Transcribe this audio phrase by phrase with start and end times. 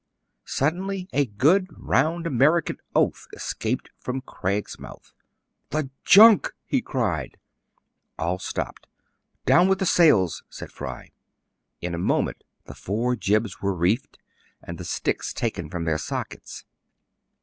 [0.47, 5.13] Suddenly a good round American oath escaped from Craig's mouth.''
[5.69, 7.37] The junk!" he cried.
[8.17, 8.87] All stopped."
[9.45, 11.11] Down with the sails!" said Fry.
[11.81, 14.17] In a moment the four jibs were reefed,
[14.63, 16.65] and the sticks taken from their sockets.